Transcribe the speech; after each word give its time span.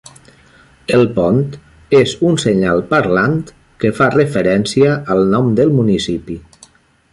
El 0.99 1.03
pont 1.17 1.41
és 1.99 2.13
un 2.31 2.39
senyal 2.45 2.81
parlant 2.95 3.37
que 3.83 3.93
fa 4.01 4.09
referència 4.17 4.97
al 5.17 5.25
nom 5.37 5.55
del 5.61 5.75
municipi. 5.81 6.43